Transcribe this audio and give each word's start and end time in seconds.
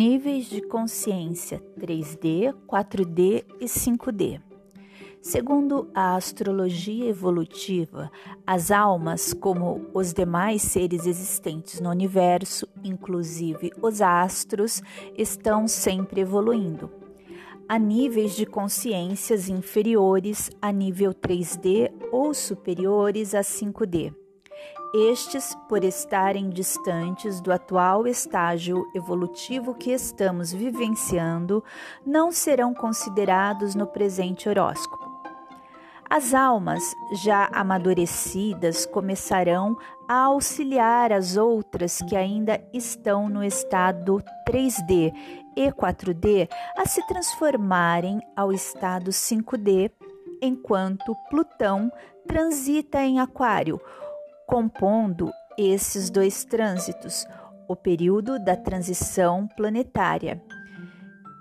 Níveis 0.00 0.44
de 0.44 0.60
consciência 0.60 1.60
3D, 1.76 2.54
4D 2.68 3.44
e 3.58 3.64
5D. 3.64 4.40
Segundo 5.20 5.90
a 5.92 6.14
astrologia 6.14 7.08
evolutiva, 7.08 8.08
as 8.46 8.70
almas, 8.70 9.34
como 9.34 9.90
os 9.92 10.12
demais 10.12 10.62
seres 10.62 11.04
existentes 11.04 11.80
no 11.80 11.90
universo, 11.90 12.68
inclusive 12.84 13.72
os 13.82 14.00
astros, 14.00 14.80
estão 15.16 15.66
sempre 15.66 16.20
evoluindo. 16.20 16.88
Há 17.68 17.76
níveis 17.76 18.36
de 18.36 18.46
consciências 18.46 19.48
inferiores 19.48 20.48
a 20.62 20.70
nível 20.70 21.12
3D 21.12 21.90
ou 22.12 22.32
superiores 22.32 23.34
a 23.34 23.40
5D. 23.40 24.14
Estes, 24.94 25.54
por 25.68 25.84
estarem 25.84 26.48
distantes 26.48 27.42
do 27.42 27.52
atual 27.52 28.06
estágio 28.06 28.90
evolutivo 28.94 29.74
que 29.74 29.90
estamos 29.90 30.50
vivenciando, 30.50 31.62
não 32.06 32.32
serão 32.32 32.72
considerados 32.72 33.74
no 33.74 33.86
presente 33.86 34.48
horóscopo. 34.48 35.06
As 36.08 36.32
almas 36.32 36.82
já 37.12 37.50
amadurecidas 37.52 38.86
começarão 38.86 39.76
a 40.08 40.20
auxiliar 40.20 41.12
as 41.12 41.36
outras 41.36 41.98
que 42.08 42.16
ainda 42.16 42.58
estão 42.72 43.28
no 43.28 43.44
estado 43.44 44.22
3D 44.48 45.12
e 45.54 45.70
4D 45.70 46.48
a 46.78 46.86
se 46.86 47.06
transformarem 47.06 48.22
ao 48.34 48.54
estado 48.54 49.10
5D, 49.10 49.90
enquanto 50.40 51.14
Plutão 51.28 51.92
transita 52.26 53.02
em 53.02 53.20
Aquário 53.20 53.78
compondo 54.48 55.30
esses 55.58 56.08
dois 56.08 56.42
trânsitos, 56.42 57.26
o 57.68 57.76
período 57.76 58.38
da 58.38 58.56
transição 58.56 59.46
planetária, 59.46 60.42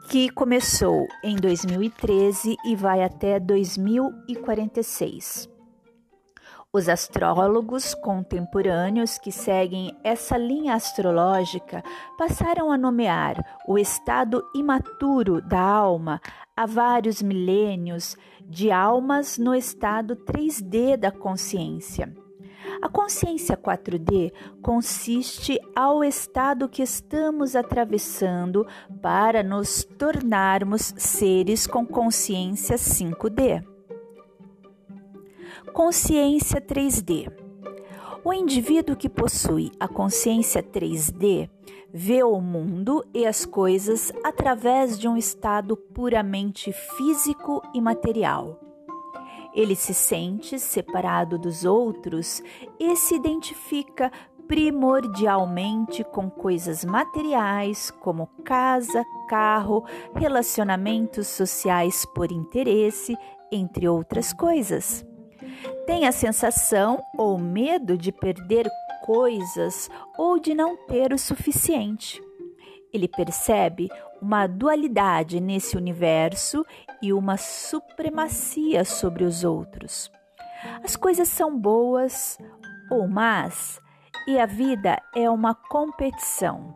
que 0.10 0.30
começou 0.30 1.08
em 1.24 1.38
2013 1.38 2.58
e 2.66 2.76
vai 2.76 3.02
até 3.02 3.40
2046. 3.40 5.50
Os 6.74 6.90
astrólogos 6.90 7.94
contemporâneos 7.94 9.18
que 9.18 9.32
seguem 9.32 9.98
essa 10.04 10.38
linha 10.38 10.74
astrológica 10.74 11.82
passaram 12.18 12.74
a 12.74 12.78
nomear 12.78 13.42
o 13.66 13.80
estado 13.80 14.44
imaturo 14.54 15.42
da 15.42 15.62
alma 15.62 16.20
há 16.54 16.66
vários 16.66 17.22
milênios 17.22 18.18
de 18.42 18.70
almas 18.70 19.38
no 19.38 19.56
estado 19.56 20.18
3D 20.18 20.98
da 20.98 21.10
consciência 21.10 22.27
a 22.82 22.90
consciência 22.90 23.58
4D 23.58 24.32
consiste 24.62 25.60
ao 25.76 26.04
estado 26.04 26.70
que 26.70 26.82
estamos 26.82 27.56
atravessando 27.56 28.66
para 29.02 29.44
nos 29.44 29.84
tornarmos 29.84 30.94
seres 30.98 31.66
com 31.66 31.86
consciência 31.86 32.76
5D. 32.76 33.64
Consciência 35.74 36.62
3D. 36.62 37.32
O 38.24 38.34
indivíduo 38.34 38.96
que 38.96 39.10
possui 39.10 39.72
a 39.80 39.88
consciência 39.88 40.62
3D 40.62 41.50
vê 41.94 42.24
o 42.24 42.40
mundo 42.42 43.06
e 43.14 43.26
as 43.26 43.46
coisas 43.46 44.12
através 44.24 45.00
de 45.00 45.08
um 45.08 45.16
estado 45.16 45.78
puramente 45.78 46.72
físico 46.72 47.62
e 47.74 47.80
material. 47.80 48.67
Ele 49.58 49.76
se 49.76 49.92
sente 49.92 50.60
separado 50.60 51.36
dos 51.36 51.66
outros 51.66 52.44
e 52.80 52.96
se 52.96 53.16
identifica 53.16 54.12
primordialmente 54.48 56.04
com 56.04 56.30
coisas 56.30 56.86
materiais 56.86 57.90
como 57.90 58.28
casa, 58.46 59.04
carro, 59.28 59.84
relacionamentos 60.14 61.26
sociais 61.26 62.06
por 62.14 62.32
interesse, 62.32 63.18
entre 63.52 63.90
outras 63.90 64.32
coisas. 64.32 65.04
Tem 65.88 66.06
a 66.06 66.12
sensação 66.12 67.02
ou 67.18 67.40
medo 67.40 67.98
de 67.98 68.12
perder 68.12 68.70
coisas 69.08 69.90
ou 70.20 70.40
de 70.40 70.54
não 70.54 70.78
ter 70.86 71.12
o 71.12 71.18
suficiente. 71.18 72.22
Ele 72.98 73.08
percebe 73.08 73.90
uma 74.20 74.48
dualidade 74.48 75.40
nesse 75.40 75.78
universo 75.78 76.66
e 77.00 77.14
uma 77.14 77.38
supremacia 77.38 78.84
sobre 78.84 79.24
os 79.24 79.44
outros. 79.44 80.12
As 80.84 80.96
coisas 80.96 81.28
são 81.28 81.56
boas 81.56 82.40
ou 82.90 83.08
más 83.08 83.80
e 84.28 84.40
a 84.40 84.48
vida 84.48 85.00
é 85.16 85.30
uma 85.30 85.54
competição. 85.54 86.76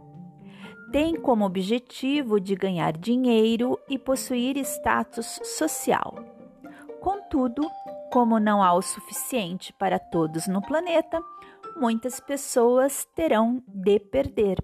Tem 0.91 1.15
como 1.15 1.43
objetivo 1.43 2.39
de 2.39 2.53
ganhar 2.53 2.95
dinheiro 2.95 3.79
e 3.89 3.97
possuir 3.97 4.57
status 4.57 5.39
social. 5.43 6.13
Contudo, 6.99 7.67
como 8.11 8.39
não 8.39 8.61
há 8.61 8.73
o 8.73 8.81
suficiente 8.83 9.73
para 9.73 9.97
todos 9.97 10.45
no 10.45 10.61
planeta, 10.61 11.19
muitas 11.77 12.19
pessoas 12.19 13.05
terão 13.15 13.63
de 13.67 13.99
perder. 13.99 14.59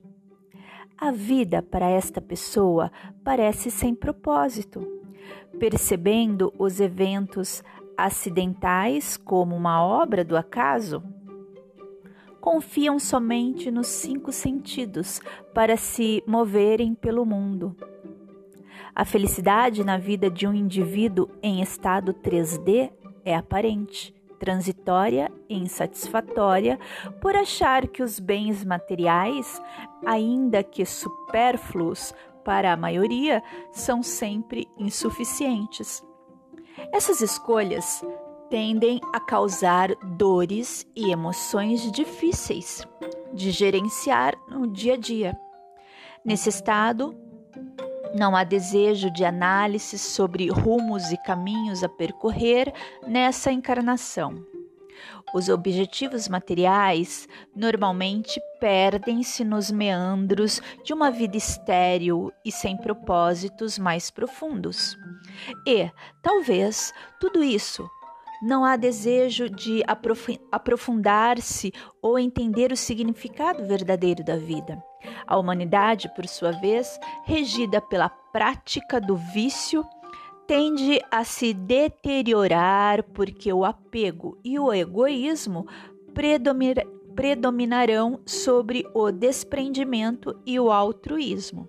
A 0.99 1.11
vida 1.11 1.61
para 1.61 1.87
esta 1.87 2.19
pessoa 2.19 2.91
parece 3.23 3.69
sem 3.69 3.93
propósito. 3.93 4.81
Percebendo 5.59 6.51
os 6.57 6.79
eventos 6.79 7.63
acidentais 7.95 9.15
como 9.15 9.55
uma 9.55 9.83
obra 9.83 10.23
do 10.25 10.35
acaso, 10.35 11.03
confiam 12.41 12.97
somente 12.97 13.69
nos 13.69 13.85
cinco 13.85 14.31
sentidos 14.31 15.21
para 15.53 15.77
se 15.77 16.23
moverem 16.25 16.95
pelo 16.95 17.25
mundo. 17.27 17.75
A 18.95 19.05
felicidade 19.05 19.83
na 19.83 19.99
vida 19.99 20.31
de 20.31 20.47
um 20.47 20.53
indivíduo 20.53 21.29
em 21.43 21.61
estado 21.61 22.11
3D 22.11 22.91
é 23.23 23.35
aparente 23.35 24.16
transitória 24.39 25.31
e 25.49 25.57
insatisfatória 25.57 26.79
por 27.21 27.35
achar 27.35 27.87
que 27.87 28.03
os 28.03 28.19
bens 28.19 28.63
materiais, 28.63 29.61
ainda 30.05 30.63
que 30.63 30.85
supérfluos 30.85 32.13
para 32.43 32.71
a 32.71 32.77
maioria, 32.77 33.43
são 33.71 34.01
sempre 34.01 34.67
insuficientes. 34.77 36.03
Essas 36.93 37.21
escolhas 37.21 38.03
tendem 38.49 39.01
a 39.13 39.19
causar 39.19 39.93
dores 40.17 40.87
e 40.95 41.11
emoções 41.11 41.91
difíceis 41.91 42.87
de 43.33 43.51
gerenciar 43.51 44.35
no 44.47 44.67
dia 44.67 44.93
a 44.93 44.97
dia. 44.97 45.37
Nesse 46.23 46.49
estado, 46.49 47.15
não 48.15 48.35
há 48.35 48.43
desejo 48.43 49.11
de 49.11 49.23
análise 49.25 49.97
sobre 49.97 50.49
rumos 50.49 51.11
e 51.11 51.17
caminhos 51.17 51.83
a 51.83 51.89
percorrer 51.89 52.73
nessa 53.07 53.51
encarnação. 53.51 54.45
Os 55.33 55.49
objetivos 55.49 56.29
materiais 56.29 57.27
normalmente 57.55 58.41
perdem-se 58.59 59.43
nos 59.43 59.69
meandros 59.69 60.61
de 60.83 60.93
uma 60.93 61.11
vida 61.11 61.35
estéril 61.35 62.31
e 62.45 62.51
sem 62.51 62.77
propósitos 62.77 63.77
mais 63.77 64.09
profundos. 64.09 64.97
E, 65.65 65.91
talvez, 66.23 66.93
tudo 67.19 67.43
isso 67.43 67.87
não 68.41 68.63
há 68.63 68.75
desejo 68.75 69.49
de 69.49 69.83
aprofundar-se 70.51 71.73
ou 72.01 72.17
entender 72.17 72.71
o 72.71 72.77
significado 72.77 73.65
verdadeiro 73.65 74.23
da 74.23 74.37
vida. 74.37 74.81
A 75.25 75.37
humanidade, 75.37 76.09
por 76.15 76.27
sua 76.27 76.51
vez, 76.51 76.99
regida 77.25 77.81
pela 77.81 78.09
prática 78.09 78.99
do 78.99 79.15
vício, 79.15 79.85
tende 80.45 81.01
a 81.11 81.23
se 81.23 81.53
deteriorar 81.53 83.03
porque 83.03 83.51
o 83.51 83.65
apego 83.65 84.37
e 84.43 84.57
o 84.57 84.73
egoísmo 84.73 85.67
predominarão 87.15 88.21
sobre 88.25 88.87
o 88.93 89.11
desprendimento 89.11 90.39
e 90.45 90.59
o 90.59 90.71
altruísmo. 90.71 91.67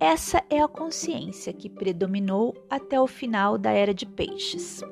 Essa 0.00 0.42
é 0.50 0.60
a 0.60 0.66
consciência 0.66 1.52
que 1.52 1.68
predominou 1.68 2.54
até 2.68 3.00
o 3.00 3.06
final 3.06 3.56
da 3.56 3.70
era 3.70 3.94
de 3.94 4.04
peixes. 4.06 4.82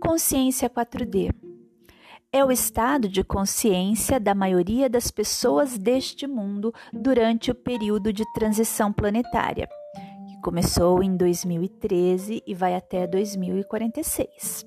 Consciência 0.00 0.68
4D 0.68 1.30
é 2.32 2.44
o 2.44 2.52
estado 2.52 3.08
de 3.08 3.24
consciência 3.24 4.20
da 4.20 4.34
maioria 4.34 4.88
das 4.88 5.10
pessoas 5.10 5.76
deste 5.76 6.26
mundo 6.26 6.72
durante 6.92 7.50
o 7.50 7.54
período 7.54 8.12
de 8.12 8.24
transição 8.32 8.92
planetária, 8.92 9.68
que 10.28 10.40
começou 10.40 11.02
em 11.02 11.16
2013 11.16 12.42
e 12.46 12.54
vai 12.54 12.76
até 12.76 13.06
2046. 13.06 14.64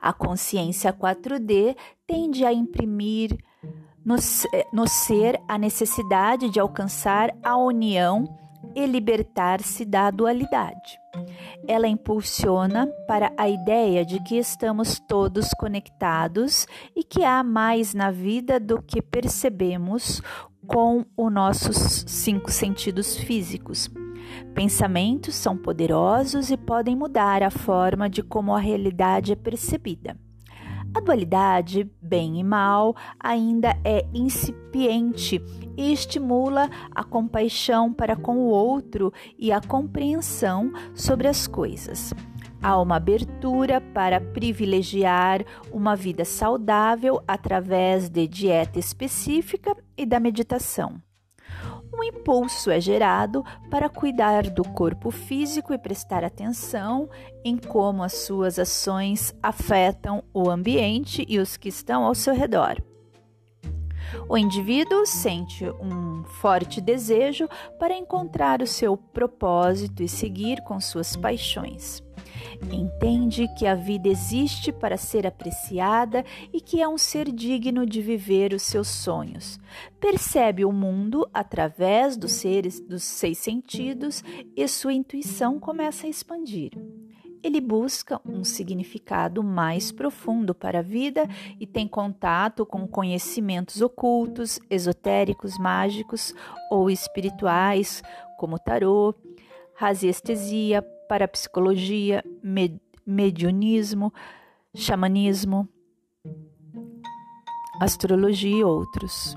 A 0.00 0.12
consciência 0.12 0.92
4D 0.92 1.74
tende 2.06 2.44
a 2.44 2.52
imprimir 2.52 3.36
no, 4.04 4.16
no 4.72 4.86
ser 4.86 5.40
a 5.48 5.56
necessidade 5.56 6.50
de 6.50 6.60
alcançar 6.60 7.30
a 7.42 7.56
união 7.56 8.24
e 8.74 8.86
libertar-se 8.86 9.84
da 9.84 10.10
dualidade. 10.10 10.98
Ela 11.66 11.88
impulsiona 11.88 12.86
para 13.06 13.32
a 13.36 13.48
ideia 13.48 14.04
de 14.04 14.22
que 14.22 14.36
estamos 14.36 15.00
todos 15.00 15.50
conectados 15.58 16.66
e 16.94 17.02
que 17.02 17.24
há 17.24 17.42
mais 17.42 17.94
na 17.94 18.10
vida 18.10 18.60
do 18.60 18.80
que 18.80 19.02
percebemos 19.02 20.22
com 20.66 21.04
os 21.16 21.32
nossos 21.32 22.04
cinco 22.06 22.50
sentidos 22.50 23.16
físicos. 23.16 23.90
Pensamentos 24.54 25.34
são 25.34 25.56
poderosos 25.56 26.50
e 26.50 26.56
podem 26.56 26.94
mudar 26.94 27.42
a 27.42 27.50
forma 27.50 28.08
de 28.08 28.22
como 28.22 28.54
a 28.54 28.60
realidade 28.60 29.32
é 29.32 29.36
percebida. 29.36 30.16
A 30.92 31.00
dualidade, 31.00 31.88
bem 32.02 32.40
e 32.40 32.44
mal, 32.44 32.96
ainda 33.18 33.78
é 33.84 34.04
incipiente 34.12 35.40
e 35.76 35.92
estimula 35.92 36.68
a 36.92 37.04
compaixão 37.04 37.92
para 37.92 38.16
com 38.16 38.38
o 38.38 38.48
outro 38.48 39.12
e 39.38 39.52
a 39.52 39.60
compreensão 39.60 40.72
sobre 40.92 41.28
as 41.28 41.46
coisas. 41.46 42.12
Há 42.60 42.80
uma 42.80 42.96
abertura 42.96 43.80
para 43.80 44.20
privilegiar 44.20 45.44
uma 45.72 45.94
vida 45.94 46.24
saudável 46.24 47.22
através 47.26 48.08
de 48.08 48.26
dieta 48.26 48.78
específica 48.78 49.76
e 49.96 50.04
da 50.04 50.18
meditação 50.18 51.00
um 51.92 52.04
impulso 52.04 52.70
é 52.70 52.80
gerado 52.80 53.44
para 53.70 53.88
cuidar 53.88 54.48
do 54.48 54.62
corpo 54.62 55.10
físico 55.10 55.74
e 55.74 55.78
prestar 55.78 56.24
atenção 56.24 57.08
em 57.44 57.56
como 57.56 58.02
as 58.02 58.12
suas 58.12 58.58
ações 58.58 59.34
afetam 59.42 60.22
o 60.32 60.48
ambiente 60.48 61.24
e 61.28 61.38
os 61.38 61.56
que 61.56 61.68
estão 61.68 62.04
ao 62.04 62.14
seu 62.14 62.34
redor. 62.34 62.76
O 64.28 64.36
indivíduo 64.36 65.06
sente 65.06 65.68
um 65.68 66.24
forte 66.24 66.80
desejo 66.80 67.48
para 67.78 67.96
encontrar 67.96 68.60
o 68.62 68.66
seu 68.66 68.96
propósito 68.96 70.02
e 70.02 70.08
seguir 70.08 70.62
com 70.62 70.80
suas 70.80 71.16
paixões. 71.16 72.02
Entende 72.72 73.48
que 73.58 73.66
a 73.66 73.74
vida 73.74 74.08
existe 74.08 74.72
para 74.72 74.96
ser 74.96 75.26
apreciada 75.26 76.24
e 76.52 76.60
que 76.60 76.80
é 76.80 76.88
um 76.88 76.98
ser 76.98 77.30
digno 77.30 77.86
de 77.86 78.00
viver 78.00 78.52
os 78.52 78.62
seus 78.62 78.88
sonhos. 78.88 79.58
Percebe 79.98 80.64
o 80.64 80.72
mundo 80.72 81.28
através 81.32 82.16
dos 82.16 82.32
seres 82.32 82.80
dos 82.80 83.02
seis 83.02 83.38
sentidos 83.38 84.22
e 84.56 84.66
sua 84.68 84.92
intuição 84.92 85.58
começa 85.58 86.06
a 86.06 86.10
expandir. 86.10 86.72
Ele 87.42 87.60
busca 87.60 88.20
um 88.24 88.44
significado 88.44 89.42
mais 89.42 89.90
profundo 89.90 90.54
para 90.54 90.80
a 90.80 90.82
vida 90.82 91.26
e 91.58 91.66
tem 91.66 91.88
contato 91.88 92.66
com 92.66 92.86
conhecimentos 92.86 93.80
ocultos, 93.80 94.60
esotéricos, 94.68 95.58
mágicos 95.58 96.34
ou 96.70 96.90
espirituais, 96.90 98.02
como 98.36 98.58
tarô, 98.58 99.14
radiestesia, 99.74 100.84
parapsicologia, 101.10 102.22
med 102.40 102.78
mediunismo, 103.04 104.14
xamanismo, 104.72 105.68
astrologia 107.80 108.60
e 108.60 108.62
outros. 108.62 109.36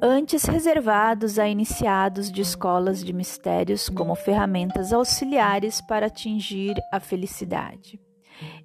Antes 0.00 0.44
reservados 0.44 1.38
a 1.38 1.46
iniciados 1.46 2.32
de 2.32 2.40
escolas 2.40 3.04
de 3.04 3.12
mistérios 3.12 3.90
como 3.90 4.14
ferramentas 4.14 4.94
auxiliares 4.94 5.82
para 5.82 6.06
atingir 6.06 6.74
a 6.90 6.98
felicidade. 6.98 8.00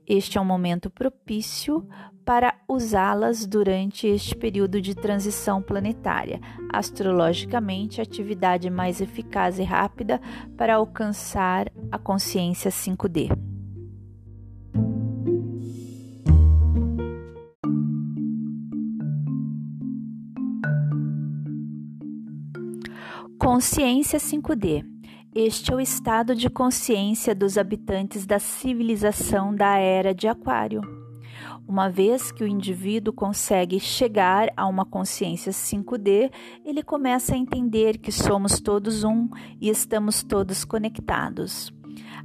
Este 0.07 0.37
é 0.37 0.41
um 0.41 0.45
momento 0.45 0.89
propício 0.89 1.87
para 2.25 2.55
usá-las 2.67 3.45
durante 3.45 4.07
este 4.07 4.35
período 4.35 4.81
de 4.81 4.95
transição 4.95 5.61
planetária, 5.61 6.39
astrologicamente, 6.71 7.99
a 7.99 8.03
atividade 8.03 8.69
mais 8.69 9.01
eficaz 9.01 9.59
e 9.59 9.63
rápida 9.63 10.21
para 10.57 10.75
alcançar 10.75 11.71
a 11.91 11.97
consciência 11.97 12.71
5D. 12.71 13.29
Consciência 23.37 24.19
5D 24.19 24.90
este 25.33 25.71
é 25.71 25.75
o 25.75 25.79
estado 25.79 26.35
de 26.35 26.49
consciência 26.49 27.33
dos 27.33 27.57
habitantes 27.57 28.25
da 28.25 28.37
civilização 28.37 29.55
da 29.55 29.77
era 29.77 30.13
de 30.13 30.27
Aquário. 30.27 30.81
Uma 31.65 31.89
vez 31.89 32.33
que 32.33 32.43
o 32.43 32.47
indivíduo 32.47 33.13
consegue 33.13 33.79
chegar 33.79 34.49
a 34.57 34.67
uma 34.67 34.83
consciência 34.83 35.53
5D, 35.53 36.29
ele 36.65 36.83
começa 36.83 37.33
a 37.33 37.37
entender 37.37 37.97
que 37.97 38.11
somos 38.11 38.59
todos 38.59 39.05
um 39.05 39.29
e 39.61 39.69
estamos 39.69 40.21
todos 40.21 40.65
conectados. 40.65 41.71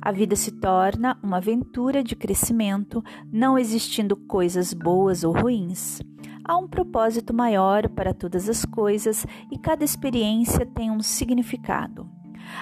A 0.02 0.10
vida 0.10 0.34
se 0.34 0.50
torna 0.50 1.16
uma 1.22 1.36
aventura 1.36 2.02
de 2.02 2.16
crescimento, 2.16 3.04
não 3.32 3.56
existindo 3.56 4.16
coisas 4.16 4.74
boas 4.74 5.22
ou 5.22 5.32
ruins. 5.32 6.00
Há 6.44 6.56
um 6.56 6.66
propósito 6.66 7.32
maior 7.32 7.88
para 7.88 8.12
todas 8.12 8.48
as 8.48 8.64
coisas 8.64 9.24
e 9.50 9.56
cada 9.56 9.84
experiência 9.84 10.66
tem 10.66 10.90
um 10.90 11.00
significado. 11.00 12.15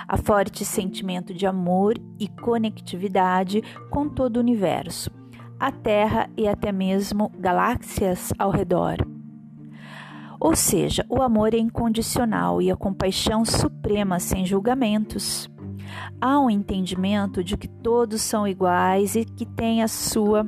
Há 0.06 0.16
forte 0.16 0.64
sentimento 0.64 1.34
de 1.34 1.46
amor 1.46 1.94
e 2.18 2.28
conectividade 2.28 3.62
com 3.90 4.08
todo 4.08 4.36
o 4.36 4.40
universo, 4.40 5.10
a 5.58 5.70
Terra 5.70 6.28
e 6.36 6.48
até 6.48 6.72
mesmo 6.72 7.30
galáxias 7.38 8.32
ao 8.38 8.50
redor. 8.50 8.96
Ou 10.40 10.54
seja, 10.54 11.06
o 11.08 11.22
amor 11.22 11.54
é 11.54 11.58
incondicional 11.58 12.60
e 12.60 12.70
a 12.70 12.76
compaixão 12.76 13.44
suprema 13.44 14.18
sem 14.18 14.44
julgamentos. 14.44 15.48
Há 16.20 16.38
um 16.38 16.50
entendimento 16.50 17.42
de 17.42 17.56
que 17.56 17.68
todos 17.68 18.20
são 18.20 18.46
iguais 18.46 19.14
e 19.14 19.24
que 19.24 19.46
têm 19.46 19.82
a 19.82 19.88
sua 19.88 20.44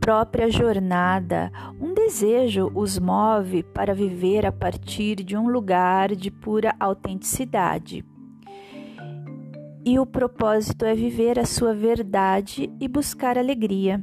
própria 0.00 0.50
jornada, 0.50 1.52
um 1.78 1.92
desejo 1.92 2.72
os 2.74 2.98
move 2.98 3.62
para 3.62 3.94
viver 3.94 4.46
a 4.46 4.50
partir 4.50 5.16
de 5.16 5.36
um 5.36 5.46
lugar 5.48 6.16
de 6.16 6.30
pura 6.30 6.74
autenticidade. 6.80 8.02
E 9.84 9.98
o 9.98 10.06
propósito 10.06 10.86
é 10.86 10.94
viver 10.94 11.38
a 11.38 11.44
sua 11.44 11.74
verdade 11.74 12.72
e 12.80 12.88
buscar 12.88 13.36
alegria. 13.36 14.02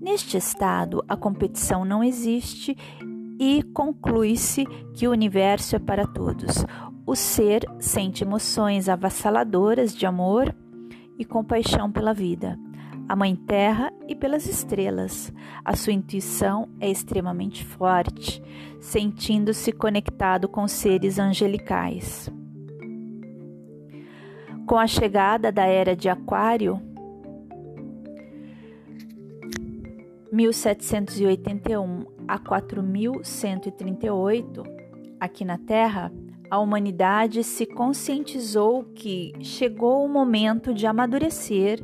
Neste 0.00 0.36
estado, 0.36 1.02
a 1.08 1.16
competição 1.16 1.84
não 1.84 2.04
existe 2.04 2.76
e 3.40 3.62
conclui-se 3.74 4.66
que 4.94 5.08
o 5.08 5.10
universo 5.10 5.76
é 5.76 5.78
para 5.78 6.06
todos. 6.06 6.64
O 7.06 7.16
ser 7.16 7.64
sente 7.78 8.22
emoções 8.22 8.88
avassaladoras 8.88 9.94
de 9.94 10.04
amor 10.04 10.54
e 11.18 11.24
compaixão 11.24 11.90
pela 11.90 12.12
vida 12.12 12.58
a 13.08 13.16
Mãe 13.16 13.34
Terra 13.34 13.92
e 14.06 14.14
pelas 14.14 14.46
estrelas. 14.46 15.32
A 15.64 15.74
sua 15.74 15.94
intuição 15.94 16.68
é 16.78 16.90
extremamente 16.90 17.64
forte, 17.64 18.42
sentindo-se 18.80 19.72
conectado 19.72 20.46
com 20.46 20.68
seres 20.68 21.18
angelicais. 21.18 22.30
Com 24.66 24.76
a 24.76 24.86
chegada 24.86 25.50
da 25.50 25.64
era 25.64 25.96
de 25.96 26.10
Aquário, 26.10 26.78
1781 30.30 32.04
a 32.28 32.38
4138, 32.38 34.62
aqui 35.18 35.46
na 35.46 35.56
Terra, 35.56 36.12
a 36.50 36.58
humanidade 36.58 37.42
se 37.42 37.64
conscientizou 37.64 38.84
que 38.94 39.32
chegou 39.40 40.04
o 40.04 40.08
momento 40.08 40.74
de 40.74 40.86
amadurecer 40.86 41.82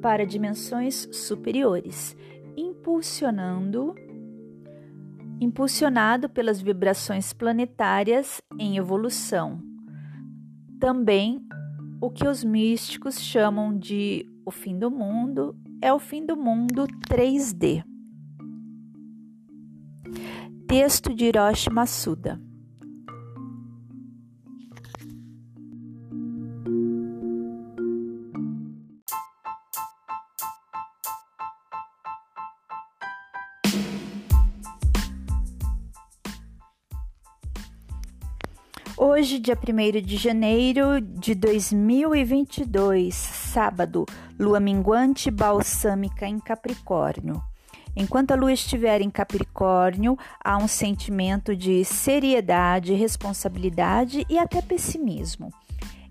para 0.00 0.26
dimensões 0.26 1.08
superiores, 1.12 2.16
impulsionando 2.56 3.94
impulsionado 5.40 6.28
pelas 6.28 6.60
vibrações 6.60 7.32
planetárias 7.32 8.40
em 8.58 8.76
evolução. 8.76 9.62
Também 10.80 11.40
o 12.00 12.10
que 12.10 12.26
os 12.26 12.42
místicos 12.44 13.20
chamam 13.20 13.76
de 13.76 14.26
o 14.44 14.50
fim 14.50 14.78
do 14.78 14.90
mundo 14.90 15.56
é 15.80 15.92
o 15.92 15.98
fim 15.98 16.24
do 16.24 16.36
mundo 16.36 16.86
3D. 17.08 17.84
Texto 20.66 21.14
de 21.14 21.26
Hiroshi 21.26 21.70
Masuda. 21.70 22.47
Hoje, 39.10 39.38
dia 39.38 39.56
1 39.56 40.02
de 40.02 40.18
janeiro 40.18 41.00
de 41.00 41.34
2022, 41.34 43.14
sábado, 43.14 44.04
lua 44.38 44.60
minguante 44.60 45.30
balsâmica 45.30 46.26
em 46.26 46.38
Capricórnio. 46.38 47.42
Enquanto 47.96 48.32
a 48.32 48.34
lua 48.34 48.52
estiver 48.52 49.00
em 49.00 49.08
Capricórnio, 49.08 50.14
há 50.44 50.58
um 50.58 50.68
sentimento 50.68 51.56
de 51.56 51.86
seriedade, 51.86 52.92
responsabilidade 52.92 54.26
e 54.28 54.38
até 54.38 54.60
pessimismo. 54.60 55.50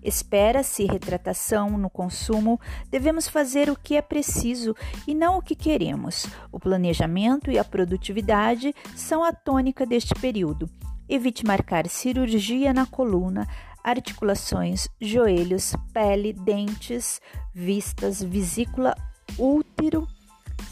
Espera-se 0.02 0.84
retratação 0.84 1.78
no 1.78 1.88
consumo, 1.88 2.60
devemos 2.90 3.28
fazer 3.28 3.70
o 3.70 3.76
que 3.76 3.94
é 3.94 4.02
preciso 4.02 4.74
e 5.06 5.14
não 5.14 5.38
o 5.38 5.42
que 5.42 5.54
queremos. 5.54 6.26
O 6.50 6.58
planejamento 6.58 7.48
e 7.48 7.60
a 7.60 7.64
produtividade 7.64 8.74
são 8.96 9.22
a 9.22 9.32
tônica 9.32 9.86
deste 9.86 10.16
período. 10.16 10.68
Evite 11.08 11.46
marcar 11.46 11.88
cirurgia 11.88 12.72
na 12.72 12.86
coluna, 12.86 13.46
articulações, 13.82 14.88
joelhos, 15.00 15.74
pele, 15.92 16.32
dentes, 16.32 17.20
vistas, 17.54 18.22
vesícula, 18.22 18.94
útero 19.38 20.06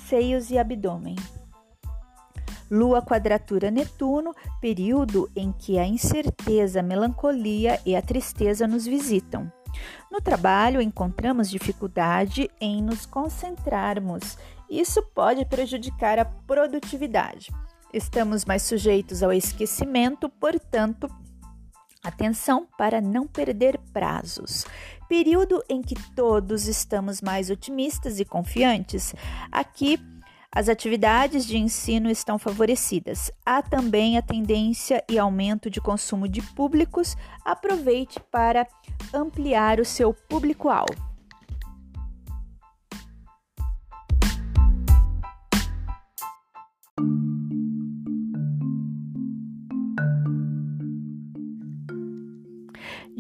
seios 0.07 0.51
e 0.51 0.59
abdômen. 0.59 1.17
Lua 2.71 3.03
quadratura 3.03 3.71
Netuno, 3.71 4.35
período 4.61 5.31
em 5.37 5.53
que 5.53 5.79
a 5.79 5.87
incerteza, 5.87 6.81
a 6.81 6.83
melancolia 6.83 7.81
e 7.85 7.95
a 7.95 8.03
tristeza 8.03 8.67
nos 8.67 8.87
visitam. 8.87 9.51
No 10.11 10.21
trabalho, 10.21 10.81
encontramos 10.81 11.51
dificuldade 11.51 12.51
em 12.61 12.83
nos 12.83 13.05
concentrarmos. 13.05 14.39
Isso 14.71 15.03
pode 15.15 15.45
prejudicar 15.45 16.19
a 16.19 16.25
produtividade. 16.25 17.51
Estamos 17.97 18.45
mais 18.45 18.61
sujeitos 18.61 19.23
ao 19.23 19.33
esquecimento, 19.33 20.29
portanto, 20.29 21.09
atenção 22.05 22.69
para 22.77 23.01
não 23.01 23.27
perder 23.27 23.79
prazos 23.91 24.67
período 25.09 25.63
em 25.67 25.81
que 25.81 25.95
todos 26.15 26.67
estamos 26.67 27.23
mais 27.23 27.49
otimistas 27.49 28.21
e 28.21 28.25
confiantes. 28.27 29.15
Aqui, 29.51 29.99
as 30.53 30.69
atividades 30.69 31.47
de 31.47 31.57
ensino 31.57 32.11
estão 32.11 32.39
favorecidas. 32.39 33.31
Há 33.47 33.63
também 33.63 34.19
a 34.19 34.23
tendência 34.23 35.03
e 35.09 35.19
aumento 35.19 35.71
de 35.71 35.81
consumo 35.81 36.29
de 36.29 36.43
públicos. 36.43 37.17
Aproveite 37.45 38.21
para 38.31 38.67
ampliar 39.15 39.81
o 39.81 39.87
seu 39.87 40.13
público-alvo. 40.13 41.16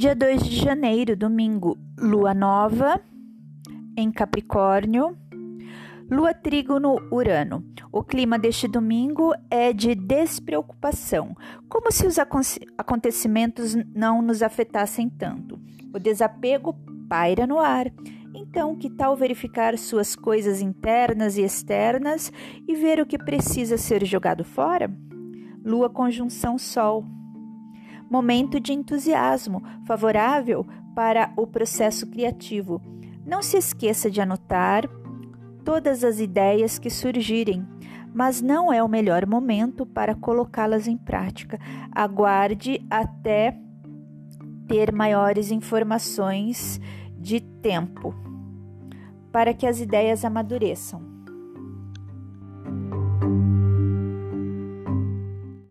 Dia 0.06 0.14
2 0.14 0.44
de 0.44 0.54
janeiro, 0.54 1.16
domingo, 1.16 1.76
lua 1.98 2.32
nova 2.32 3.00
em 3.96 4.08
Capricórnio, 4.12 5.18
lua 6.08 6.32
trígono 6.32 6.94
Urano. 7.10 7.64
O 7.90 8.04
clima 8.04 8.38
deste 8.38 8.68
domingo 8.68 9.32
é 9.50 9.72
de 9.72 9.96
despreocupação, 9.96 11.34
como 11.68 11.90
se 11.90 12.06
os 12.06 12.18
acontecimentos 12.78 13.74
não 13.92 14.22
nos 14.22 14.42
afetassem 14.42 15.08
tanto. 15.08 15.58
O 15.92 15.98
desapego 15.98 16.72
paira 17.08 17.44
no 17.44 17.58
ar. 17.58 17.92
Então, 18.32 18.76
que 18.76 18.88
tal 18.88 19.16
verificar 19.16 19.76
suas 19.76 20.14
coisas 20.14 20.60
internas 20.60 21.36
e 21.36 21.42
externas 21.42 22.32
e 22.68 22.76
ver 22.76 23.00
o 23.00 23.06
que 23.06 23.18
precisa 23.18 23.76
ser 23.76 24.04
jogado 24.04 24.44
fora? 24.44 24.88
Lua 25.64 25.90
conjunção 25.90 26.56
Sol 26.56 27.04
momento 28.10 28.60
de 28.60 28.72
entusiasmo, 28.72 29.62
favorável 29.86 30.66
para 30.94 31.32
o 31.36 31.46
processo 31.46 32.06
criativo. 32.06 32.80
Não 33.24 33.42
se 33.42 33.56
esqueça 33.56 34.10
de 34.10 34.20
anotar 34.20 34.88
todas 35.64 36.04
as 36.04 36.20
ideias 36.20 36.78
que 36.78 36.88
surgirem, 36.88 37.66
mas 38.14 38.40
não 38.40 38.72
é 38.72 38.82
o 38.82 38.88
melhor 38.88 39.26
momento 39.26 39.84
para 39.84 40.14
colocá-las 40.14 40.86
em 40.86 40.96
prática. 40.96 41.58
Aguarde 41.92 42.86
até 42.88 43.58
ter 44.66 44.92
maiores 44.92 45.50
informações 45.50 46.80
de 47.18 47.40
tempo 47.40 48.14
para 49.32 49.52
que 49.52 49.66
as 49.66 49.80
ideias 49.80 50.24
amadureçam. 50.24 51.15